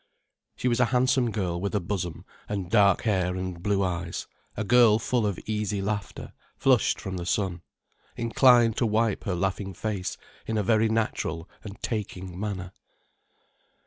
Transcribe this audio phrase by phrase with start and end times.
[0.55, 4.25] She was a handsome girl with a bosom, and dark hair and blue eyes,
[4.57, 7.61] a girl full of easy laughter, flushed from the sun,
[8.17, 10.17] inclined to wipe her laughing face
[10.47, 12.71] in a very natural and taking manner.